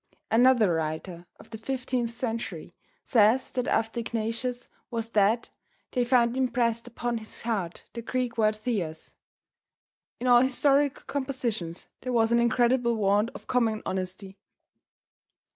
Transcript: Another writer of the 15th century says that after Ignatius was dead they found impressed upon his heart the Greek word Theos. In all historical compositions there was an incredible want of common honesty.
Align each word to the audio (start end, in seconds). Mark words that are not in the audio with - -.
Another 0.31 0.73
writer 0.73 1.27
of 1.39 1.51
the 1.51 1.59
15th 1.59 2.09
century 2.09 2.73
says 3.03 3.51
that 3.51 3.67
after 3.67 3.99
Ignatius 3.99 4.67
was 4.89 5.09
dead 5.09 5.49
they 5.91 6.03
found 6.03 6.35
impressed 6.35 6.87
upon 6.87 7.19
his 7.19 7.43
heart 7.43 7.85
the 7.93 8.01
Greek 8.01 8.35
word 8.35 8.55
Theos. 8.55 9.13
In 10.19 10.25
all 10.25 10.41
historical 10.41 11.03
compositions 11.05 11.87
there 12.01 12.13
was 12.13 12.31
an 12.31 12.39
incredible 12.39 12.95
want 12.95 13.29
of 13.35 13.45
common 13.45 13.83
honesty. 13.85 14.39